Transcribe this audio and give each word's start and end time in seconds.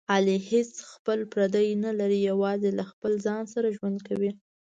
علي 0.13 0.37
هېڅ 0.51 0.71
خپل 0.91 1.19
پردی 1.31 1.69
نه 1.85 1.91
لري، 1.99 2.19
یوازې 2.29 2.69
له 2.77 2.83
خپل 2.91 3.11
ځان 3.25 3.43
سره 3.53 3.75
ژوند 3.77 3.97
کوي. 4.07 4.31